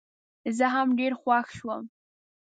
زه 0.57 0.65
هم 0.73 0.87
ډېر 0.99 1.13
خوښ 1.21 1.47
شوم. 1.57 1.83